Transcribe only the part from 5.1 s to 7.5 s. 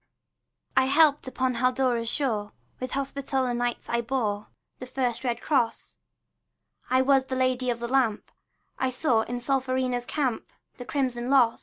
red cross; I was the